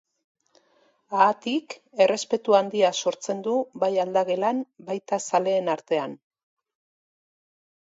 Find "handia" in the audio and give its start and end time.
2.61-2.91